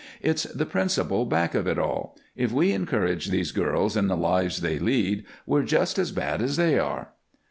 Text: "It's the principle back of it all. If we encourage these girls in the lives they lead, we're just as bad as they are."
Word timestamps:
"It's 0.19 0.45
the 0.45 0.65
principle 0.65 1.25
back 1.27 1.53
of 1.53 1.67
it 1.67 1.77
all. 1.77 2.17
If 2.35 2.51
we 2.51 2.71
encourage 2.71 3.27
these 3.27 3.51
girls 3.51 3.95
in 3.95 4.07
the 4.07 4.17
lives 4.17 4.61
they 4.61 4.79
lead, 4.79 5.25
we're 5.45 5.61
just 5.61 5.99
as 5.99 6.11
bad 6.11 6.41
as 6.41 6.55
they 6.57 6.79
are." 6.79 7.09